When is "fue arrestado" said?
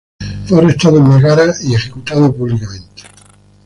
0.47-0.97